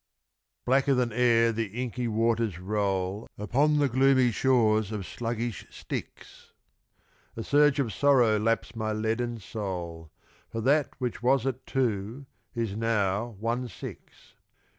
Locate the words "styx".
5.69-6.53